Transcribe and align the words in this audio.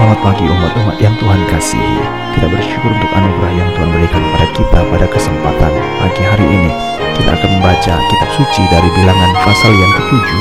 Selamat 0.00 0.32
pagi 0.32 0.48
umat-umat 0.48 0.96
yang 0.96 1.12
Tuhan 1.20 1.44
kasihi. 1.44 2.00
Kita 2.32 2.48
bersyukur 2.48 2.88
untuk 2.88 3.12
anugerah 3.12 3.52
yang 3.52 3.68
Tuhan 3.76 3.92
berikan 3.92 4.24
pada 4.32 4.48
kita 4.56 4.80
pada 4.88 5.04
kesempatan 5.12 5.72
pagi 5.76 6.24
hari 6.24 6.46
ini. 6.48 6.72
Kita 7.20 7.36
akan 7.36 7.50
membaca 7.60 7.94
kitab 8.00 8.30
suci 8.32 8.64
dari 8.72 8.88
bilangan 8.96 9.28
pasal 9.44 9.68
yang 9.76 9.92
ketujuh 9.92 10.40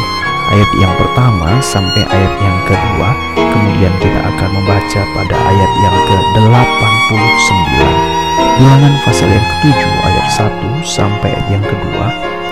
Ayat 0.56 0.72
yang 0.80 0.96
pertama 0.96 1.60
sampai 1.60 2.08
ayat 2.08 2.34
yang 2.40 2.58
kedua. 2.72 3.10
Kemudian 3.36 3.92
kita 4.00 4.20
akan 4.32 4.50
membaca 4.64 5.02
pada 5.12 5.36
ayat 5.36 5.72
yang 5.84 5.96
ke-89 6.08 7.76
Bilangan 8.64 8.94
pasal 9.04 9.28
yang 9.28 9.44
ketujuh 9.44 9.94
ayat 10.08 10.28
1 10.40 10.88
sampai 10.88 11.36
ayat 11.36 11.48
yang 11.60 11.66
kedua 11.68 12.08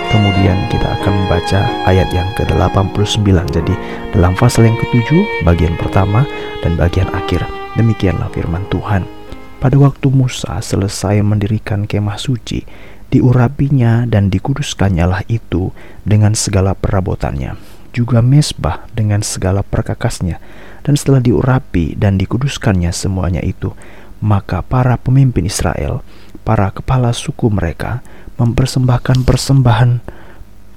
Kemudian 0.08 0.56
kita 0.72 0.88
akan 0.88 1.12
membaca 1.12 1.68
ayat 1.84 2.08
yang 2.16 2.32
ke-89 2.32 3.28
Jadi 3.52 3.74
dalam 4.16 4.32
pasal 4.32 4.64
yang 4.64 4.76
ketujuh 4.80 5.44
bagian 5.44 5.76
pertama 5.76 6.24
dan 6.64 6.80
bagian 6.80 7.12
akhir 7.12 7.44
Demikianlah 7.76 8.32
firman 8.32 8.64
Tuhan. 8.72 9.04
Pada 9.60 9.76
waktu 9.76 10.08
Musa 10.08 10.64
selesai 10.64 11.20
mendirikan 11.20 11.84
kemah 11.84 12.16
suci 12.16 12.64
Diurapinya 13.12 14.08
dan 14.08 14.32
dikuduskannya 14.32 15.04
lah 15.04 15.22
itu 15.28 15.76
dengan 16.08 16.32
segala 16.32 16.72
perabotannya 16.72 17.60
Juga 17.92 18.24
mesbah 18.24 18.88
dengan 18.96 19.20
segala 19.20 19.60
perkakasnya. 19.60 20.40
Dan 20.88 20.96
setelah 20.96 21.20
diurapi 21.20 22.00
dan 22.00 22.16
dikuduskannya 22.16 22.96
semuanya 22.96 23.44
itu 23.44 23.76
Maka 24.24 24.64
para 24.64 24.96
pemimpin 24.96 25.44
Israel, 25.44 26.00
para 26.48 26.72
kepala 26.72 27.12
suku 27.12 27.52
mereka 27.52 28.00
mempersembahkan 28.38 29.26
persembahan 29.26 29.90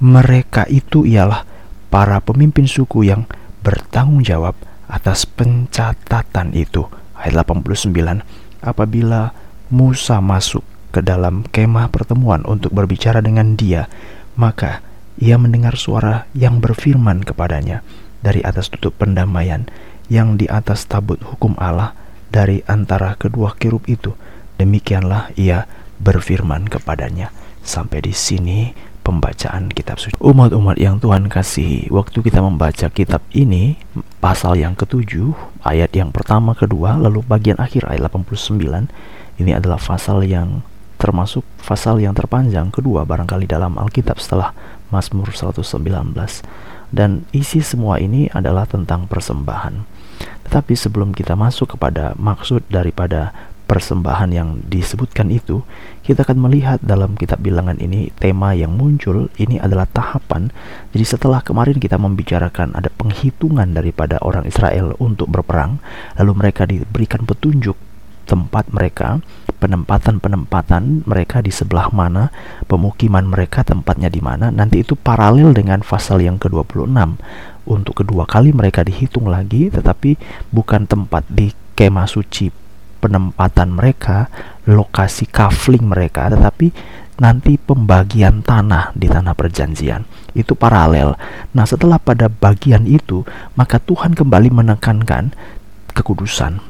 mereka 0.02 0.66
itu 0.66 1.06
ialah 1.06 1.46
para 1.94 2.18
pemimpin 2.26 2.66
suku 2.66 3.06
yang 3.06 3.30
bertanggung 3.62 4.26
jawab 4.26 4.58
atas 4.90 5.30
pencatatan 5.30 6.58
itu. 6.58 6.90
Ayat 7.14 7.46
89 7.46 8.26
Apabila 8.66 9.34
Musa 9.70 10.18
masuk 10.20 10.66
ke 10.92 11.00
dalam 11.00 11.48
kemah 11.48 11.88
pertemuan 11.94 12.44
untuk 12.44 12.74
berbicara 12.74 13.24
dengan 13.24 13.56
dia, 13.56 13.88
maka 14.36 14.84
ia 15.22 15.38
mendengar 15.38 15.78
suara 15.78 16.26
yang 16.34 16.60
berfirman 16.60 17.22
kepadanya 17.22 17.86
dari 18.26 18.42
atas 18.42 18.70
tutup 18.74 18.98
pendamaian 18.98 19.70
yang 20.12 20.36
di 20.36 20.50
atas 20.50 20.86
tabut 20.90 21.22
hukum 21.24 21.56
Allah 21.62 21.96
dari 22.30 22.66
antara 22.68 23.16
kedua 23.16 23.56
kirub 23.56 23.86
itu. 23.88 24.14
Demikianlah 24.58 25.34
ia 25.40 25.66
berfirman 26.02 26.68
kepadanya. 26.70 27.34
Sampai 27.62 28.02
di 28.02 28.14
sini 28.14 28.74
pembacaan 29.02 29.70
kitab 29.74 29.98
suci. 29.98 30.14
Umat-umat 30.22 30.78
yang 30.78 31.02
Tuhan 31.02 31.28
kasih, 31.28 31.90
waktu 31.90 32.22
kita 32.22 32.40
membaca 32.42 32.88
kitab 32.94 33.22
ini, 33.34 33.78
pasal 34.22 34.58
yang 34.58 34.78
ketujuh, 34.78 35.34
ayat 35.66 35.90
yang 35.98 36.14
pertama, 36.14 36.54
kedua, 36.54 36.98
lalu 36.98 37.26
bagian 37.26 37.58
akhir 37.58 37.90
ayat 37.90 38.08
89, 38.14 38.90
ini 39.42 39.52
adalah 39.52 39.82
pasal 39.82 40.22
yang 40.26 40.62
termasuk 41.02 41.42
pasal 41.66 41.98
yang 41.98 42.14
terpanjang 42.14 42.70
kedua 42.70 43.10
barangkali 43.10 43.50
dalam 43.50 43.74
Alkitab 43.82 44.22
setelah 44.22 44.54
Mazmur 44.94 45.34
119. 45.34 45.66
Dan 46.94 47.26
isi 47.34 47.64
semua 47.66 47.98
ini 47.98 48.30
adalah 48.30 48.70
tentang 48.70 49.10
persembahan. 49.10 49.82
Tetapi 50.46 50.74
sebelum 50.78 51.16
kita 51.16 51.34
masuk 51.34 51.74
kepada 51.74 52.14
maksud 52.20 52.62
daripada 52.70 53.34
persembahan 53.72 54.36
yang 54.36 54.60
disebutkan 54.68 55.32
itu, 55.32 55.64
kita 56.04 56.28
akan 56.28 56.44
melihat 56.44 56.84
dalam 56.84 57.16
kitab 57.16 57.40
bilangan 57.40 57.80
ini 57.80 58.12
tema 58.20 58.52
yang 58.52 58.76
muncul 58.76 59.32
ini 59.40 59.64
adalah 59.64 59.88
tahapan. 59.88 60.52
Jadi 60.92 61.06
setelah 61.08 61.40
kemarin 61.40 61.80
kita 61.80 61.96
membicarakan 61.96 62.76
ada 62.76 62.92
penghitungan 62.92 63.72
daripada 63.72 64.20
orang 64.20 64.44
Israel 64.44 64.92
untuk 65.00 65.32
berperang, 65.32 65.80
lalu 66.20 66.32
mereka 66.36 66.68
diberikan 66.68 67.24
petunjuk 67.24 67.80
tempat 68.28 68.68
mereka, 68.76 69.24
penempatan-penempatan 69.64 71.08
mereka 71.08 71.40
di 71.40 71.56
sebelah 71.56 71.88
mana, 71.96 72.28
pemukiman 72.68 73.24
mereka 73.24 73.64
tempatnya 73.64 74.12
di 74.12 74.20
mana. 74.20 74.52
Nanti 74.52 74.84
itu 74.84 75.00
paralel 75.00 75.56
dengan 75.56 75.80
pasal 75.80 76.20
yang 76.20 76.36
ke-26. 76.36 76.92
Untuk 77.72 78.04
kedua 78.04 78.28
kali 78.28 78.52
mereka 78.52 78.84
dihitung 78.84 79.32
lagi 79.32 79.72
tetapi 79.72 80.20
bukan 80.52 80.84
tempat 80.92 81.24
di 81.32 81.56
kemah 81.78 82.10
suci 82.10 82.61
penempatan 83.02 83.74
mereka, 83.74 84.30
lokasi 84.70 85.26
kafling 85.26 85.90
mereka, 85.90 86.30
tetapi 86.30 86.70
nanti 87.18 87.58
pembagian 87.58 88.46
tanah 88.46 88.94
di 88.94 89.10
tanah 89.10 89.34
perjanjian 89.34 90.06
itu 90.38 90.54
paralel. 90.54 91.18
Nah, 91.54 91.66
setelah 91.66 91.98
pada 91.98 92.30
bagian 92.30 92.86
itu, 92.86 93.26
maka 93.58 93.82
Tuhan 93.82 94.14
kembali 94.14 94.50
menekankan 94.54 95.34
kekudusan. 95.98 96.62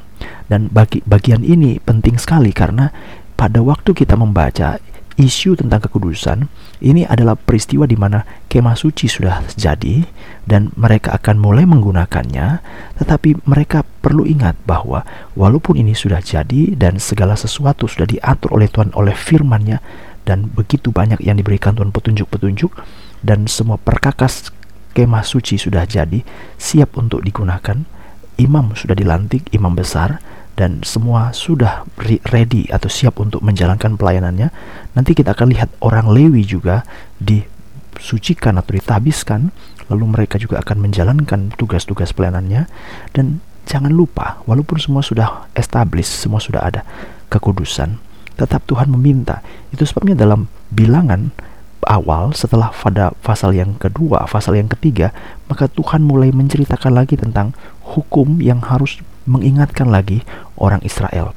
Dan 0.48 0.68
bagi 0.68 1.00
bagian 1.04 1.44
ini 1.46 1.80
penting 1.80 2.20
sekali 2.20 2.52
karena 2.52 2.92
pada 3.38 3.64
waktu 3.64 3.96
kita 3.96 4.14
membaca 4.14 4.78
isu 5.16 5.60
tentang 5.60 5.84
kekudusan 5.88 6.48
ini 6.80 7.04
adalah 7.04 7.36
peristiwa 7.36 7.84
di 7.84 7.96
mana 7.96 8.24
kemah 8.52 8.76
suci 8.76 9.08
sudah 9.08 9.40
jadi 9.56 10.04
dan 10.44 10.68
mereka 10.76 11.16
akan 11.16 11.40
mulai 11.40 11.64
menggunakannya 11.64 12.60
tetapi 13.00 13.48
mereka 13.48 13.80
perlu 14.04 14.28
ingat 14.28 14.60
bahwa 14.68 15.08
walaupun 15.32 15.80
ini 15.80 15.96
sudah 15.96 16.20
jadi 16.20 16.76
dan 16.76 17.00
segala 17.00 17.32
sesuatu 17.32 17.88
sudah 17.88 18.04
diatur 18.04 18.52
oleh 18.52 18.68
Tuhan 18.68 18.92
oleh 18.92 19.16
firman-Nya 19.16 19.80
dan 20.28 20.52
begitu 20.52 20.92
banyak 20.92 21.24
yang 21.24 21.40
diberikan 21.40 21.72
Tuhan 21.72 21.96
petunjuk-petunjuk 21.96 22.76
dan 23.24 23.48
semua 23.48 23.80
perkakas 23.80 24.52
kemah 24.92 25.24
suci 25.24 25.56
sudah 25.56 25.88
jadi 25.88 26.20
siap 26.60 27.00
untuk 27.00 27.24
digunakan 27.24 27.80
imam 28.36 28.76
sudah 28.76 28.92
dilantik 28.92 29.48
imam 29.56 29.72
besar 29.72 30.20
dan 30.52 30.84
semua 30.84 31.32
sudah 31.32 31.88
ready 32.28 32.68
atau 32.68 32.88
siap 32.92 33.16
untuk 33.24 33.40
menjalankan 33.40 33.96
pelayanannya, 33.96 34.52
nanti 34.92 35.16
kita 35.16 35.32
akan 35.32 35.48
lihat 35.48 35.72
orang 35.80 36.12
Lewi 36.12 36.44
juga 36.44 36.84
disucikan 38.02 38.58
atau 38.58 38.74
ditabiskan, 38.74 39.54
lalu 39.86 40.04
mereka 40.10 40.34
juga 40.42 40.58
akan 40.58 40.90
menjalankan 40.90 41.54
tugas-tugas 41.54 42.10
pelayanannya 42.10 42.66
dan 43.14 43.38
jangan 43.62 43.94
lupa 43.94 44.42
walaupun 44.50 44.82
semua 44.82 45.06
sudah 45.06 45.46
established, 45.54 46.10
semua 46.10 46.42
sudah 46.42 46.66
ada 46.66 46.82
kekudusan, 47.30 48.02
tetap 48.34 48.66
Tuhan 48.66 48.90
meminta. 48.90 49.38
Itu 49.70 49.86
sebabnya 49.86 50.18
dalam 50.18 50.50
bilangan 50.74 51.30
awal 51.86 52.34
setelah 52.34 52.74
pada 52.74 53.14
pasal 53.22 53.54
yang 53.54 53.78
kedua, 53.78 54.26
pasal 54.26 54.58
yang 54.58 54.66
ketiga, 54.66 55.14
maka 55.46 55.70
Tuhan 55.70 56.02
mulai 56.02 56.34
menceritakan 56.34 56.92
lagi 56.98 57.14
tentang 57.14 57.54
hukum 57.94 58.42
yang 58.42 58.58
harus 58.66 58.98
mengingatkan 59.22 59.86
lagi 59.86 60.26
orang 60.58 60.82
Israel 60.82 61.30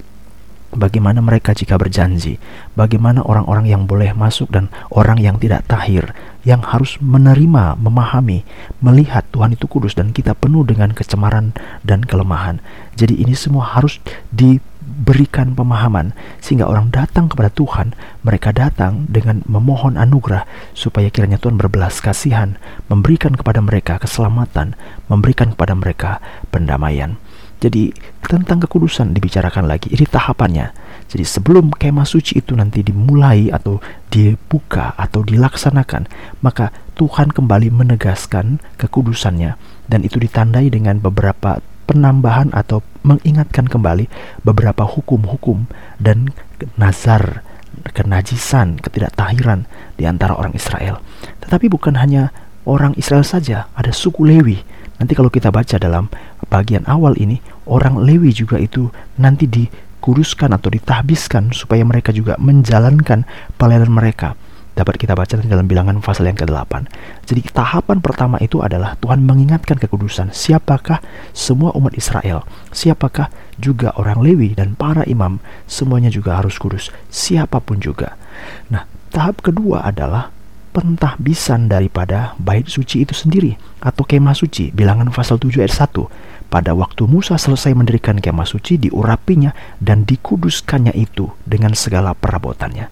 bagaimana 0.75 1.23
mereka 1.23 1.55
jika 1.55 1.79
berjanji, 1.79 2.37
bagaimana 2.77 3.23
orang-orang 3.23 3.65
yang 3.71 3.83
boleh 3.89 4.11
masuk 4.13 4.51
dan 4.51 4.69
orang 4.91 5.17
yang 5.17 5.39
tidak 5.39 5.65
tahir, 5.65 6.11
yang 6.45 6.61
harus 6.61 7.01
menerima, 7.01 7.79
memahami, 7.79 8.45
melihat 8.83 9.25
Tuhan 9.33 9.57
itu 9.57 9.65
kudus 9.65 9.97
dan 9.97 10.13
kita 10.13 10.37
penuh 10.37 10.61
dengan 10.67 10.93
kecemaran 10.93 11.55
dan 11.81 12.05
kelemahan. 12.05 12.61
Jadi 12.93 13.17
ini 13.17 13.33
semua 13.33 13.65
harus 13.65 13.97
di 14.29 14.61
berikan 14.85 15.57
pemahaman 15.57 16.13
sehingga 16.39 16.69
orang 16.69 16.93
datang 16.93 17.25
kepada 17.25 17.49
Tuhan, 17.49 17.97
mereka 18.21 18.53
datang 18.53 19.09
dengan 19.09 19.41
memohon 19.49 19.97
anugerah 19.97 20.45
supaya 20.77 21.09
kiranya 21.09 21.41
Tuhan 21.41 21.57
berbelas 21.57 21.99
kasihan, 21.99 22.55
memberikan 22.85 23.33
kepada 23.33 23.59
mereka 23.59 23.97
keselamatan, 23.97 24.77
memberikan 25.09 25.57
kepada 25.57 25.73
mereka 25.73 26.21
pendamaian. 26.53 27.17
Jadi 27.63 27.93
tentang 28.25 28.59
kekudusan 28.63 29.15
dibicarakan 29.15 29.65
lagi. 29.65 29.93
Ini 29.93 30.05
tahapannya. 30.05 30.67
Jadi 31.05 31.23
sebelum 31.23 31.71
kemah 31.71 32.05
suci 32.05 32.41
itu 32.41 32.57
nanti 32.57 32.81
dimulai 32.81 33.53
atau 33.53 33.77
dibuka 34.09 34.97
atau 34.97 35.21
dilaksanakan, 35.21 36.09
maka 36.41 36.73
Tuhan 36.97 37.29
kembali 37.31 37.69
menegaskan 37.69 38.59
kekudusannya 38.81 39.55
dan 39.85 39.99
itu 40.01 40.17
ditandai 40.17 40.73
dengan 40.73 40.97
beberapa 40.97 41.61
penambahan 41.85 42.49
atau 42.51 42.81
mengingatkan 43.05 43.69
kembali 43.69 44.09
beberapa 44.41 44.83
hukum-hukum 44.83 45.69
dan 46.01 46.33
nazar, 46.75 47.45
kenajisan, 47.93 48.81
ketidaktahiran 48.81 49.69
di 49.95 50.09
antara 50.09 50.33
orang 50.33 50.57
Israel. 50.57 50.99
Tetapi 51.45 51.69
bukan 51.69 52.01
hanya 52.01 52.33
orang 52.65 52.97
Israel 52.97 53.23
saja, 53.23 53.69
ada 53.77 53.93
suku 53.93 54.25
Lewi. 54.25 54.57
Nanti 54.95 55.13
kalau 55.13 55.29
kita 55.29 55.51
baca 55.51 55.75
dalam 55.77 56.07
bagian 56.47 56.85
awal 56.85 57.17
ini, 57.17 57.41
orang 57.65 57.99
Lewi 57.99 58.31
juga 58.31 58.61
itu 58.61 58.89
nanti 59.17 59.45
dikuduskan 59.49 60.53
atau 60.53 60.69
ditahbiskan 60.71 61.51
supaya 61.51 61.81
mereka 61.83 62.13
juga 62.13 62.37
menjalankan 62.37 63.25
pelayanan 63.57 63.91
mereka 63.91 64.37
dapat 64.75 64.99
kita 64.99 65.15
baca 65.15 65.39
dalam 65.39 65.65
bilangan 65.65 66.03
pasal 66.03 66.27
yang 66.27 66.35
ke-8. 66.35 66.91
Jadi 67.23 67.41
tahapan 67.47 68.03
pertama 68.03 68.35
itu 68.43 68.59
adalah 68.59 68.99
Tuhan 68.99 69.23
mengingatkan 69.23 69.79
kekudusan. 69.79 70.35
Siapakah 70.35 70.99
semua 71.31 71.71
umat 71.79 71.95
Israel? 71.95 72.43
Siapakah 72.75 73.31
juga 73.55 73.95
orang 73.95 74.19
Lewi 74.19 74.51
dan 74.51 74.75
para 74.75 75.07
imam? 75.07 75.39
Semuanya 75.65 76.11
juga 76.11 76.35
harus 76.35 76.59
kudus. 76.59 76.91
Siapa 77.07 77.63
pun 77.63 77.79
juga. 77.79 78.19
Nah, 78.67 78.83
tahap 79.15 79.39
kedua 79.39 79.87
adalah 79.87 80.35
pentahbisan 80.75 81.71
daripada 81.71 82.35
bait 82.35 82.67
suci 82.67 83.07
itu 83.07 83.15
sendiri 83.15 83.55
atau 83.79 84.03
kemah 84.03 84.35
suci 84.35 84.75
bilangan 84.75 85.07
pasal 85.07 85.39
7 85.39 85.63
ayat 85.63 85.71
1 85.71 86.34
pada 86.47 86.77
waktu 86.77 87.09
Musa 87.09 87.35
selesai 87.35 87.75
mendirikan 87.75 88.21
kemah 88.21 88.47
suci, 88.47 88.79
diurapinya 88.79 89.51
dan 89.81 90.07
dikuduskannya 90.07 90.93
itu 90.95 91.27
dengan 91.43 91.73
segala 91.73 92.15
perabotannya. 92.15 92.87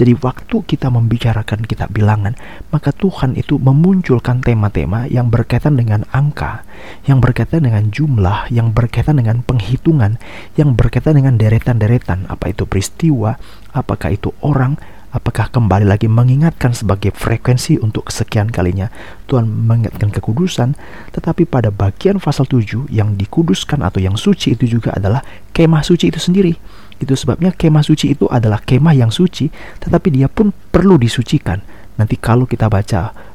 Jadi 0.00 0.16
waktu 0.16 0.64
kita 0.64 0.88
membicarakan 0.88 1.66
kitab 1.66 1.92
bilangan, 1.92 2.32
maka 2.72 2.94
Tuhan 2.94 3.36
itu 3.36 3.60
memunculkan 3.60 4.40
tema-tema 4.40 5.04
yang 5.10 5.28
berkaitan 5.28 5.76
dengan 5.76 6.06
angka, 6.14 6.64
yang 7.04 7.18
berkaitan 7.20 7.66
dengan 7.66 7.90
jumlah, 7.90 8.48
yang 8.48 8.72
berkaitan 8.72 9.18
dengan 9.20 9.42
penghitungan, 9.44 10.16
yang 10.56 10.72
berkaitan 10.78 11.20
dengan 11.20 11.36
deretan-deretan, 11.36 12.30
apa 12.32 12.48
itu 12.48 12.64
peristiwa, 12.64 13.36
apakah 13.74 14.14
itu 14.14 14.32
orang, 14.40 14.78
apakah 15.10 15.50
kembali 15.50 15.86
lagi 15.86 16.06
mengingatkan 16.06 16.70
sebagai 16.70 17.10
frekuensi 17.10 17.82
untuk 17.82 18.08
kesekian 18.10 18.50
kalinya 18.50 18.90
Tuhan 19.26 19.46
mengingatkan 19.46 20.14
kekudusan 20.14 20.78
tetapi 21.14 21.46
pada 21.46 21.74
bagian 21.74 22.22
pasal 22.22 22.46
7 22.46 22.90
yang 22.90 23.18
dikuduskan 23.18 23.82
atau 23.82 23.98
yang 23.98 24.14
suci 24.14 24.54
itu 24.54 24.78
juga 24.78 24.94
adalah 24.94 25.22
kemah 25.50 25.82
suci 25.82 26.14
itu 26.14 26.22
sendiri 26.22 26.54
itu 27.00 27.16
sebabnya 27.16 27.50
kemah 27.56 27.80
suci 27.80 28.12
itu 28.12 28.28
adalah 28.28 28.60
kemah 28.60 28.92
yang 28.92 29.08
suci, 29.08 29.48
tetapi 29.80 30.12
dia 30.12 30.28
pun 30.28 30.52
perlu 30.52 31.00
disucikan. 31.00 31.58
Nanti 31.96 32.20
kalau 32.20 32.44
kita 32.44 32.68
baca 32.68 33.32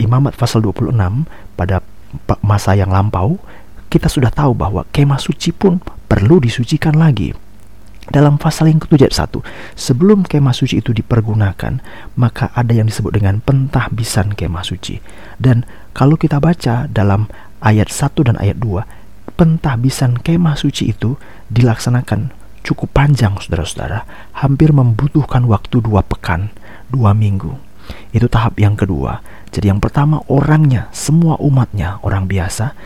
Imamat 0.00 0.32
pasal 0.32 0.64
26 0.64 0.96
pada 1.58 1.84
masa 2.40 2.72
yang 2.72 2.88
lampau, 2.88 3.36
kita 3.92 4.08
sudah 4.08 4.32
tahu 4.32 4.56
bahwa 4.56 4.86
kemah 4.94 5.20
suci 5.20 5.52
pun 5.52 5.82
perlu 6.08 6.40
disucikan 6.40 6.96
lagi. 6.96 7.34
Dalam 8.08 8.40
pasal 8.40 8.72
yang 8.72 8.80
ketujuh 8.80 9.12
satu, 9.12 9.44
sebelum 9.76 10.24
kemah 10.24 10.56
suci 10.56 10.80
itu 10.80 10.96
dipergunakan, 10.96 11.84
maka 12.16 12.48
ada 12.56 12.72
yang 12.72 12.88
disebut 12.88 13.20
dengan 13.20 13.44
pentahbisan 13.44 14.32
kemah 14.32 14.64
suci. 14.64 14.96
Dan 15.36 15.68
kalau 15.92 16.16
kita 16.16 16.40
baca 16.40 16.88
dalam 16.88 17.28
ayat 17.60 17.92
1 17.92 18.16
dan 18.24 18.36
ayat 18.40 18.56
2, 18.56 19.36
pentahbisan 19.36 20.18
kemah 20.24 20.56
suci 20.56 20.90
itu 20.90 21.20
dilaksanakan 21.52 22.32
cukup 22.68 22.92
panjang 22.92 23.32
saudara-saudara, 23.40 24.04
hampir 24.44 24.76
membutuhkan 24.76 25.48
waktu 25.48 25.80
dua 25.80 26.04
pekan, 26.04 26.52
dua 26.92 27.16
minggu. 27.16 27.56
Itu 28.12 28.28
tahap 28.28 28.60
yang 28.60 28.76
kedua. 28.76 29.24
Jadi 29.48 29.72
yang 29.72 29.80
pertama 29.80 30.20
orangnya, 30.28 30.92
semua 30.92 31.40
umatnya, 31.40 31.96
orang 32.04 32.28
biasa, 32.28 32.76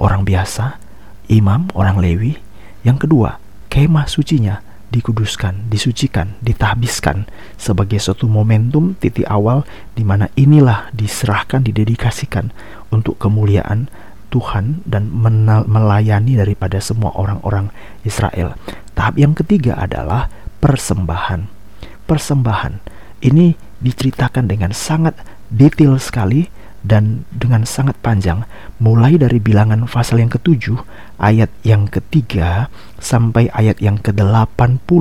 orang 0.00 0.24
biasa, 0.24 0.80
imam, 1.28 1.68
orang 1.76 2.00
Lewi. 2.00 2.40
Yang 2.80 3.04
kedua, 3.04 3.36
kemah 3.70 4.10
sucinya 4.10 4.60
dikuduskan, 4.90 5.70
disucikan, 5.70 6.34
ditahbiskan 6.42 7.30
sebagai 7.54 8.02
suatu 8.02 8.26
momentum 8.26 8.98
titik 8.98 9.24
awal 9.30 9.62
di 9.94 10.02
mana 10.02 10.26
inilah 10.34 10.90
diserahkan, 10.90 11.62
didedikasikan 11.62 12.50
untuk 12.90 13.16
kemuliaan 13.22 13.86
Tuhan 14.34 14.82
dan 14.86 15.10
melayani 15.66 16.38
daripada 16.38 16.82
semua 16.82 17.14
orang-orang 17.14 17.70
Israel. 18.02 18.58
Tahap 18.94 19.18
yang 19.18 19.34
ketiga 19.34 19.78
adalah 19.78 20.30
persembahan. 20.58 21.46
Persembahan 22.06 22.82
ini 23.22 23.54
diceritakan 23.78 24.50
dengan 24.50 24.74
sangat 24.74 25.14
detail 25.50 25.98
sekali 26.02 26.50
dan 26.80 27.28
dengan 27.32 27.68
sangat 27.68 27.96
panjang 28.00 28.44
mulai 28.80 29.20
dari 29.20 29.36
bilangan 29.36 29.84
pasal 29.84 30.20
yang 30.20 30.32
ketujuh 30.32 30.80
ayat 31.20 31.52
yang 31.60 31.84
ketiga 31.86 32.72
sampai 32.96 33.52
ayat 33.52 33.80
yang 33.84 34.00
ke-88 34.00 34.96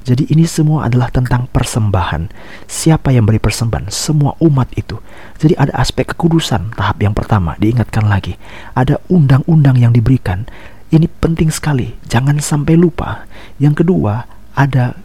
jadi 0.00 0.24
ini 0.28 0.44
semua 0.44 0.88
adalah 0.88 1.12
tentang 1.12 1.48
persembahan. 1.48 2.32
Siapa 2.68 3.12
yang 3.12 3.28
beri 3.28 3.40
persembahan? 3.40 3.92
Semua 3.92 4.36
umat 4.40 4.72
itu. 4.76 5.00
Jadi 5.40 5.56
ada 5.56 5.72
aspek 5.76 6.12
kekudusan 6.12 6.76
tahap 6.76 7.00
yang 7.04 7.12
pertama, 7.16 7.56
diingatkan 7.60 8.08
lagi. 8.08 8.36
Ada 8.76 9.00
undang-undang 9.08 9.76
yang 9.80 9.92
diberikan. 9.92 10.44
Ini 10.90 11.06
penting 11.22 11.48
sekali, 11.54 11.94
jangan 12.10 12.42
sampai 12.42 12.74
lupa. 12.74 13.24
Yang 13.62 13.84
kedua, 13.86 14.26
ada 14.58 14.98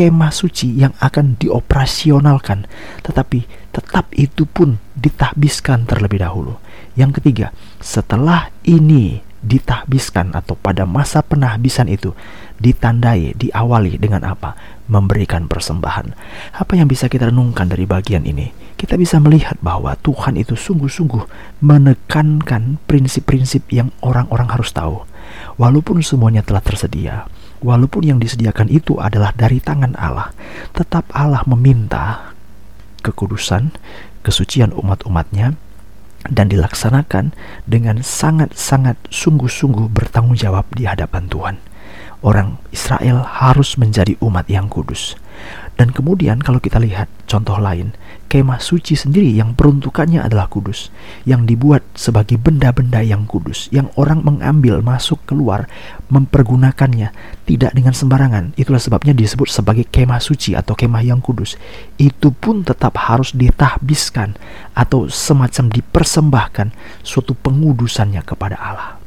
kemah 0.00 0.32
suci 0.32 0.80
yang 0.80 0.96
akan 0.96 1.36
dioperasionalkan, 1.36 2.64
tetapi 3.04 3.44
tetap 3.68 4.08
itu 4.16 4.48
pun 4.48 4.80
ditahbiskan 4.96 5.84
terlebih 5.84 6.24
dahulu. 6.24 6.56
Yang 6.96 7.20
ketiga, 7.20 7.52
setelah 7.84 8.48
ini 8.64 9.20
ditahbiskan 9.44 10.32
atau 10.32 10.56
pada 10.56 10.88
masa 10.88 11.20
penahbisan 11.20 11.92
itu 11.92 12.16
ditandai, 12.56 13.36
diawali 13.36 14.00
dengan 14.00 14.24
apa? 14.24 14.56
Memberikan 14.88 15.44
persembahan. 15.44 16.16
Apa 16.56 16.80
yang 16.80 16.88
bisa 16.88 17.12
kita 17.12 17.28
renungkan 17.28 17.68
dari 17.68 17.84
bagian 17.84 18.24
ini? 18.24 18.56
Kita 18.80 18.96
bisa 18.96 19.20
melihat 19.20 19.60
bahwa 19.60 19.92
Tuhan 20.00 20.40
itu 20.40 20.56
sungguh-sungguh 20.56 21.28
menekankan 21.60 22.80
prinsip-prinsip 22.88 23.68
yang 23.68 23.92
orang-orang 24.00 24.48
harus 24.48 24.72
tahu. 24.72 25.04
Walaupun 25.60 26.00
semuanya 26.00 26.40
telah 26.40 26.64
tersedia, 26.64 27.28
walaupun 27.60 28.04
yang 28.04 28.18
disediakan 28.18 28.68
itu 28.68 28.98
adalah 29.00 29.32
dari 29.36 29.60
tangan 29.62 29.96
Allah, 29.96 30.32
tetap 30.76 31.08
Allah 31.12 31.44
meminta 31.48 32.34
kekudusan, 33.00 33.72
kesucian 34.20 34.72
umat-umatnya, 34.76 35.56
dan 36.28 36.52
dilaksanakan 36.52 37.32
dengan 37.64 38.04
sangat-sangat 38.04 39.00
sungguh-sungguh 39.08 39.88
bertanggung 39.88 40.36
jawab 40.36 40.68
di 40.76 40.84
hadapan 40.84 41.24
Tuhan 41.32 41.56
orang 42.20 42.60
Israel 42.72 43.24
harus 43.24 43.80
menjadi 43.80 44.16
umat 44.20 44.46
yang 44.48 44.68
kudus. 44.68 45.16
Dan 45.80 45.96
kemudian 45.96 46.44
kalau 46.44 46.60
kita 46.60 46.76
lihat 46.76 47.08
contoh 47.24 47.56
lain, 47.56 47.96
kemah 48.28 48.60
suci 48.60 49.00
sendiri 49.00 49.32
yang 49.32 49.56
peruntukannya 49.56 50.20
adalah 50.20 50.44
kudus, 50.44 50.92
yang 51.24 51.48
dibuat 51.48 51.80
sebagai 51.96 52.36
benda-benda 52.36 53.00
yang 53.00 53.24
kudus, 53.24 53.72
yang 53.72 53.88
orang 53.96 54.20
mengambil, 54.20 54.84
masuk, 54.84 55.24
keluar, 55.24 55.72
mempergunakannya 56.12 57.16
tidak 57.48 57.72
dengan 57.72 57.96
sembarangan. 57.96 58.52
Itulah 58.60 58.76
sebabnya 58.76 59.16
disebut 59.16 59.48
sebagai 59.48 59.88
kemah 59.88 60.20
suci 60.20 60.52
atau 60.52 60.76
kemah 60.76 61.00
yang 61.00 61.24
kudus. 61.24 61.56
Itu 61.96 62.36
pun 62.36 62.60
tetap 62.60 63.00
harus 63.00 63.32
ditahbiskan 63.32 64.36
atau 64.76 65.08
semacam 65.08 65.72
dipersembahkan 65.72 66.76
suatu 67.00 67.32
pengudusannya 67.32 68.20
kepada 68.20 68.60
Allah. 68.60 69.00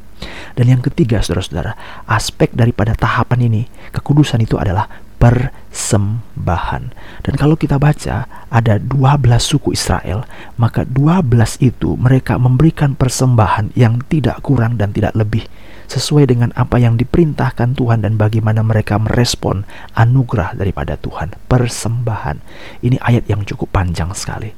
Dan 0.54 0.70
yang 0.70 0.82
ketiga, 0.82 1.22
saudara-saudara, 1.22 1.74
aspek 2.06 2.50
daripada 2.54 2.94
tahapan 2.94 3.50
ini, 3.50 3.62
kekudusan 3.90 4.42
itu 4.42 4.54
adalah 4.58 4.86
persembahan. 5.24 6.92
Dan 7.24 7.34
kalau 7.40 7.56
kita 7.56 7.80
baca, 7.80 8.28
ada 8.52 8.76
12 8.76 9.24
suku 9.40 9.72
Israel, 9.72 10.28
maka 10.60 10.84
12 10.84 11.64
itu 11.64 11.96
mereka 11.96 12.36
memberikan 12.36 12.92
persembahan 12.92 13.72
yang 13.72 14.04
tidak 14.12 14.44
kurang 14.44 14.76
dan 14.76 14.92
tidak 14.92 15.16
lebih 15.16 15.48
sesuai 15.88 16.28
dengan 16.28 16.52
apa 16.56 16.76
yang 16.76 17.00
diperintahkan 17.00 17.72
Tuhan 17.76 18.04
dan 18.04 18.20
bagaimana 18.20 18.60
mereka 18.60 19.00
merespon 19.00 19.64
anugerah 19.96 20.60
daripada 20.60 21.00
Tuhan. 21.00 21.32
Persembahan. 21.48 22.44
Ini 22.84 23.00
ayat 23.00 23.24
yang 23.24 23.48
cukup 23.48 23.72
panjang 23.72 24.12
sekali. 24.12 24.52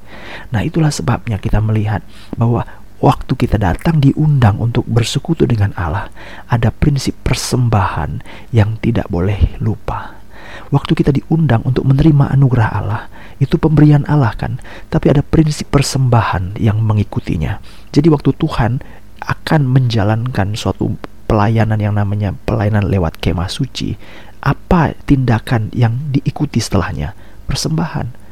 Nah, 0.50 0.66
itulah 0.66 0.90
sebabnya 0.90 1.38
kita 1.38 1.62
melihat 1.62 2.02
bahwa 2.35 2.66
waktu 2.99 3.32
kita 3.38 3.62
datang 3.62 4.02
diundang 4.02 4.58
untuk 4.58 4.82
bersekutu 4.90 5.46
dengan 5.46 5.70
Allah, 5.78 6.11
ada 6.50 6.75
prinsip 6.75 7.14
persembahan 7.23 8.23
yang 8.50 8.82
tidak 8.82 9.06
boleh 9.06 9.58
lupa. 9.62 10.25
Waktu 10.75 10.92
kita 10.99 11.14
diundang 11.14 11.62
untuk 11.62 11.87
menerima 11.87 12.35
anugerah 12.35 12.70
Allah, 12.75 13.02
itu 13.38 13.54
pemberian 13.61 14.02
Allah 14.11 14.35
kan, 14.35 14.58
tapi 14.90 15.12
ada 15.12 15.23
prinsip 15.23 15.70
persembahan 15.70 16.58
yang 16.58 16.82
mengikutinya. 16.82 17.62
Jadi 17.94 18.11
waktu 18.11 18.35
Tuhan 18.35 18.82
akan 19.23 19.61
menjalankan 19.66 20.58
suatu 20.58 20.99
pelayanan 21.30 21.78
yang 21.78 21.94
namanya 21.94 22.35
pelayanan 22.46 22.87
lewat 22.87 23.23
kemah 23.23 23.50
suci, 23.50 23.94
apa 24.42 24.94
tindakan 25.06 25.70
yang 25.75 25.99
diikuti 26.11 26.58
setelahnya? 26.58 27.14
Persembahan 27.46 28.25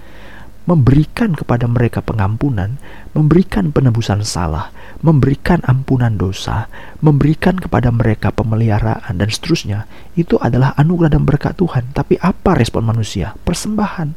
memberikan 0.64 1.36
kepada 1.36 1.68
mereka 1.68 2.00
pengampunan, 2.00 2.80
memberikan 3.12 3.68
penebusan 3.68 4.24
salah, 4.24 4.72
memberikan 5.04 5.60
ampunan 5.68 6.16
dosa, 6.16 6.72
memberikan 7.04 7.60
kepada 7.60 7.92
mereka 7.92 8.32
pemeliharaan 8.32 9.20
dan 9.20 9.28
seterusnya, 9.28 9.84
itu 10.16 10.40
adalah 10.40 10.72
anugerah 10.80 11.20
dan 11.20 11.28
berkat 11.28 11.52
Tuhan. 11.60 11.92
Tapi 11.92 12.16
apa 12.16 12.56
respon 12.56 12.88
manusia? 12.88 13.36
Persembahan. 13.44 14.16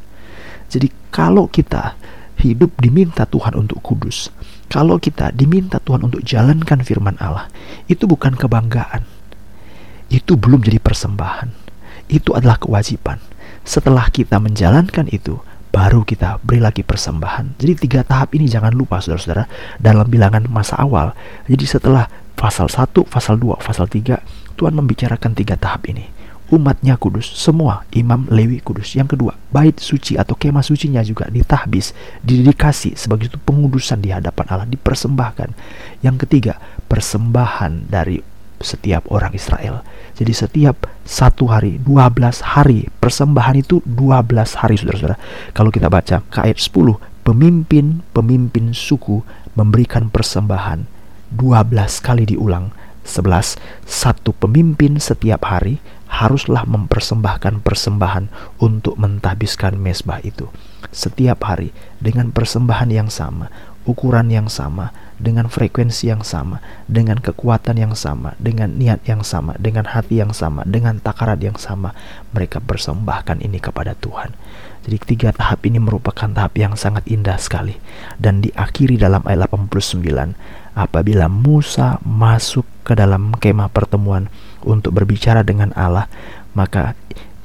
Jadi 0.72 0.88
kalau 1.12 1.48
kita 1.52 1.96
hidup 2.40 2.72
diminta 2.80 3.28
Tuhan 3.28 3.52
untuk 3.52 3.84
kudus, 3.84 4.32
kalau 4.72 4.96
kita 4.96 5.32
diminta 5.36 5.80
Tuhan 5.80 6.08
untuk 6.08 6.24
jalankan 6.24 6.80
firman 6.80 7.20
Allah, 7.20 7.52
itu 7.92 8.08
bukan 8.08 8.36
kebanggaan. 8.36 9.04
Itu 10.08 10.40
belum 10.40 10.64
jadi 10.64 10.80
persembahan. 10.80 11.52
Itu 12.08 12.32
adalah 12.32 12.56
kewajiban. 12.56 13.20
Setelah 13.68 14.08
kita 14.08 14.40
menjalankan 14.40 15.12
itu, 15.12 15.36
baru 15.68 16.02
kita 16.04 16.40
beri 16.42 16.60
lagi 16.60 16.82
persembahan. 16.82 17.60
Jadi 17.60 17.72
tiga 17.88 18.00
tahap 18.02 18.32
ini 18.34 18.48
jangan 18.48 18.72
lupa 18.72 18.98
saudara-saudara 18.98 19.46
dalam 19.78 20.08
bilangan 20.08 20.48
masa 20.48 20.80
awal. 20.80 21.12
Jadi 21.46 21.64
setelah 21.68 22.08
pasal 22.38 22.70
1, 22.70 22.94
pasal 23.06 23.36
2, 23.36 23.58
pasal 23.58 23.86
3, 23.90 24.22
Tuhan 24.58 24.74
membicarakan 24.74 25.32
tiga 25.34 25.54
tahap 25.54 25.86
ini. 25.90 26.18
umatnya 26.48 26.96
kudus, 26.96 27.28
semua 27.36 27.84
imam 27.92 28.24
Lewi 28.32 28.64
kudus. 28.64 28.96
Yang 28.96 29.16
kedua, 29.16 29.36
bait 29.52 29.76
suci 29.76 30.16
atau 30.16 30.32
kemah 30.32 30.64
sucinya 30.64 31.04
juga 31.04 31.28
ditahbis, 31.28 31.92
didedikasi 32.24 32.96
sebagai 32.96 33.28
itu 33.28 33.36
pengudusan 33.36 34.00
di 34.00 34.08
hadapan 34.08 34.46
Allah, 34.48 34.64
dipersembahkan. 34.64 35.52
Yang 36.00 36.16
ketiga, 36.24 36.56
persembahan 36.88 37.92
dari 37.92 38.24
setiap 38.60 39.08
orang 39.10 39.34
Israel. 39.34 39.86
Jadi 40.18 40.32
setiap 40.34 40.90
satu 41.06 41.46
hari, 41.46 41.78
12 41.82 42.42
hari, 42.42 42.90
persembahan 42.98 43.62
itu 43.62 43.78
12 43.86 44.58
hari 44.58 44.74
saudara-saudara. 44.74 45.16
Kalau 45.54 45.70
kita 45.70 45.86
baca 45.86 46.22
ke 46.26 46.38
ayat 46.42 46.58
10, 46.58 46.98
pemimpin-pemimpin 47.22 48.74
suku 48.74 49.22
memberikan 49.54 50.10
persembahan 50.10 50.86
12 51.34 52.02
kali 52.02 52.24
diulang 52.24 52.74
11. 53.06 53.60
Satu 53.84 54.34
pemimpin 54.36 54.98
setiap 54.98 55.48
hari 55.48 55.80
haruslah 56.08 56.64
mempersembahkan 56.64 57.60
persembahan 57.60 58.32
untuk 58.58 58.96
mentahbiskan 58.96 59.76
mesbah 59.76 60.18
itu. 60.24 60.48
Setiap 60.88 61.44
hari 61.44 61.70
dengan 62.00 62.32
persembahan 62.32 62.88
yang 62.88 63.12
sama, 63.12 63.52
ukuran 63.84 64.32
yang 64.32 64.48
sama, 64.48 64.92
dengan 65.18 65.50
frekuensi 65.50 66.08
yang 66.10 66.22
sama, 66.22 66.62
dengan 66.86 67.18
kekuatan 67.18 67.76
yang 67.78 67.94
sama, 67.98 68.38
dengan 68.38 68.74
niat 68.78 69.02
yang 69.04 69.26
sama, 69.26 69.58
dengan 69.58 69.86
hati 69.90 70.22
yang 70.22 70.30
sama, 70.30 70.62
dengan 70.64 71.02
takaran 71.02 71.42
yang 71.42 71.58
sama, 71.58 71.92
mereka 72.30 72.62
persembahkan 72.62 73.42
ini 73.42 73.58
kepada 73.58 73.98
Tuhan. 73.98 74.32
Jadi 74.86 74.96
tiga 75.04 75.30
tahap 75.34 75.66
ini 75.66 75.82
merupakan 75.82 76.30
tahap 76.30 76.54
yang 76.56 76.78
sangat 76.78 77.04
indah 77.10 77.36
sekali 77.36 77.76
dan 78.16 78.40
diakhiri 78.40 78.96
dalam 78.96 79.20
ayat 79.26 79.50
89 79.50 80.00
apabila 80.78 81.26
Musa 81.26 81.98
masuk 82.06 82.64
ke 82.86 82.94
dalam 82.94 83.34
kemah 83.34 83.68
pertemuan 83.68 84.30
untuk 84.62 84.94
berbicara 84.94 85.42
dengan 85.42 85.74
Allah, 85.74 86.06
maka 86.54 86.94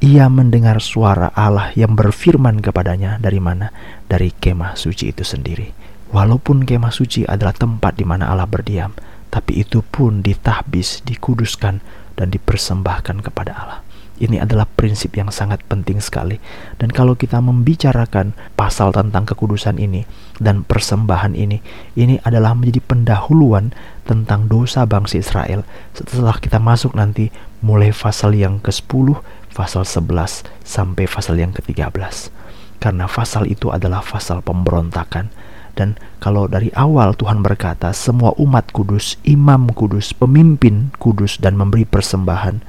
ia 0.04 0.30
mendengar 0.30 0.78
suara 0.84 1.34
Allah 1.34 1.74
yang 1.74 1.98
berfirman 1.98 2.62
kepadanya 2.62 3.18
dari 3.18 3.42
mana? 3.42 3.74
Dari 4.06 4.30
kemah 4.30 4.78
suci 4.78 5.10
itu 5.10 5.26
sendiri. 5.26 5.93
Walaupun 6.14 6.62
kemah 6.62 6.94
suci 6.94 7.26
adalah 7.26 7.58
tempat 7.58 7.98
di 7.98 8.06
mana 8.06 8.30
Allah 8.30 8.46
berdiam, 8.46 8.94
tapi 9.34 9.66
itu 9.66 9.82
pun 9.82 10.22
ditahbis, 10.22 11.02
dikuduskan, 11.10 11.82
dan 12.14 12.28
dipersembahkan 12.30 13.26
kepada 13.26 13.52
Allah. 13.58 13.80
Ini 14.22 14.46
adalah 14.46 14.70
prinsip 14.70 15.18
yang 15.18 15.34
sangat 15.34 15.66
penting 15.66 15.98
sekali. 15.98 16.38
Dan 16.78 16.94
kalau 16.94 17.18
kita 17.18 17.42
membicarakan 17.42 18.38
pasal 18.54 18.94
tentang 18.94 19.26
kekudusan 19.26 19.82
ini 19.82 20.06
dan 20.38 20.62
persembahan 20.62 21.34
ini, 21.34 21.58
ini 21.98 22.22
adalah 22.22 22.54
menjadi 22.54 22.86
pendahuluan 22.86 23.74
tentang 24.06 24.46
dosa 24.46 24.86
bangsa 24.86 25.18
Israel 25.18 25.66
setelah 25.98 26.38
kita 26.38 26.62
masuk 26.62 26.94
nanti 26.94 27.34
mulai 27.66 27.90
pasal 27.90 28.38
yang 28.38 28.62
ke-10, 28.62 29.18
pasal 29.58 29.82
11 29.82 30.46
sampai 30.62 31.10
pasal 31.10 31.42
yang 31.42 31.50
ke-13. 31.50 32.30
Karena 32.78 33.10
pasal 33.10 33.50
itu 33.50 33.74
adalah 33.74 34.06
pasal 34.06 34.46
pemberontakan. 34.46 35.34
Dan 35.74 35.98
kalau 36.22 36.46
dari 36.46 36.70
awal 36.78 37.18
Tuhan 37.18 37.42
berkata, 37.42 37.90
semua 37.98 38.38
umat 38.38 38.70
kudus, 38.70 39.18
imam 39.26 39.74
kudus, 39.74 40.14
pemimpin 40.14 40.94
kudus 41.02 41.42
dan 41.42 41.58
memberi 41.58 41.84
persembahan, 41.86 42.62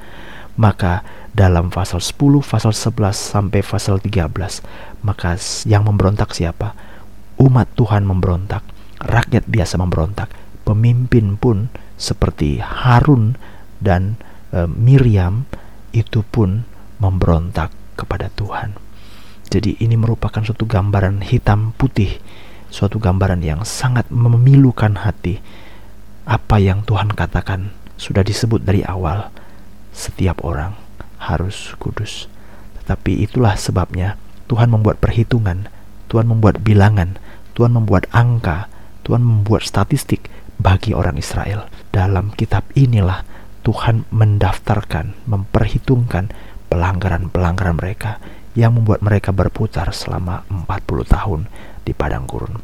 maka 0.57 1.05
dalam 1.35 1.69
pasal 1.69 1.99
10, 1.99 2.41
pasal 2.41 2.73
11 2.73 3.13
sampai 3.13 3.61
pasal 3.61 4.01
13. 4.01 5.05
Maka 5.05 5.37
yang 5.69 5.85
memberontak 5.85 6.33
siapa? 6.33 6.73
Umat 7.37 7.67
Tuhan 7.75 8.07
memberontak, 8.07 8.63
rakyat 9.03 9.45
biasa 9.45 9.75
memberontak, 9.77 10.31
pemimpin 10.63 11.35
pun 11.35 11.67
seperti 11.99 12.63
Harun 12.63 13.35
dan 13.83 14.15
e, 14.55 14.63
Miriam 14.65 15.43
itu 15.91 16.23
pun 16.23 16.63
memberontak 17.03 17.75
kepada 17.99 18.31
Tuhan. 18.33 18.79
Jadi 19.51 19.77
ini 19.83 19.95
merupakan 19.99 20.41
suatu 20.41 20.63
gambaran 20.63 21.21
hitam 21.23 21.75
putih, 21.75 22.17
suatu 22.69 22.97
gambaran 23.01 23.41
yang 23.41 23.61
sangat 23.63 24.07
memilukan 24.13 25.01
hati. 25.01 25.39
Apa 26.25 26.57
yang 26.57 26.81
Tuhan 26.83 27.13
katakan 27.13 27.73
sudah 27.95 28.25
disebut 28.25 28.65
dari 28.65 28.81
awal, 28.81 29.29
setiap 29.95 30.43
orang 30.43 30.75
harus 31.21 31.73
kudus. 31.79 32.27
Tetapi 32.81 33.25
itulah 33.25 33.55
sebabnya 33.55 34.19
Tuhan 34.45 34.69
membuat 34.69 35.01
perhitungan, 35.01 35.69
Tuhan 36.11 36.29
membuat 36.29 36.61
bilangan, 36.61 37.17
Tuhan 37.57 37.73
membuat 37.73 38.05
angka, 38.13 38.69
Tuhan 39.07 39.23
membuat 39.23 39.65
statistik 39.65 40.29
bagi 40.59 40.91
orang 40.93 41.17
Israel. 41.17 41.69
Dalam 41.89 42.35
kitab 42.35 42.67
inilah 42.75 43.25
Tuhan 43.65 44.05
mendaftarkan, 44.13 45.25
memperhitungkan 45.25 46.29
pelanggaran-pelanggaran 46.69 47.77
mereka 47.77 48.21
yang 48.55 48.73
membuat 48.73 49.03
mereka 49.03 49.35
berputar 49.35 49.91
selama 49.91 50.47
40 50.49 50.65
tahun 51.05 51.41
di 51.83 51.91
padang 51.91 52.25
gurun. 52.25 52.57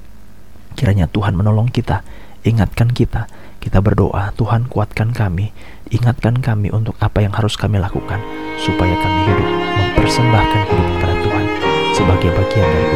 Kiranya 0.74 1.12
Tuhan 1.12 1.36
menolong 1.36 1.68
kita, 1.68 2.02
ingatkan 2.48 2.90
kita, 2.96 3.28
kita 3.60 3.84
berdoa, 3.84 4.32
Tuhan 4.40 4.72
kuatkan 4.72 5.12
kami, 5.12 5.52
ingatkan 5.92 6.40
kami 6.40 6.72
untuk 6.72 6.96
apa 7.04 7.22
yang 7.22 7.36
harus 7.36 7.60
kami 7.60 7.78
lakukan 7.78 8.24
supaya 8.58 8.96
kami 8.98 9.20
hidup 9.28 9.50
mempersembahkan 9.78 10.62
hidup 10.72 10.88
kepada 10.98 11.16
Tuhan 11.22 11.46
sebagai 11.92 12.30
bagian 12.34 12.68
dari 12.72 12.88